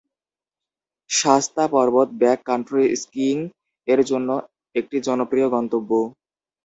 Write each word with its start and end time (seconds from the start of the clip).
শাস্তা 1.09 1.63
পর্বত 1.73 2.09
back 2.21 2.39
country 2.45 2.83
skiing 2.95 3.37
এর 3.87 3.99
জন্য 4.09 4.29
একটি 4.75 4.97
জনপ্রিয় 5.07 5.47
গন্তব্য। 5.55 5.91